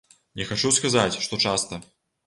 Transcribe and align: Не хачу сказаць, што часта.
Не 0.39 0.47
хачу 0.51 0.71
сказаць, 0.79 1.21
што 1.27 1.43
часта. 1.49 1.85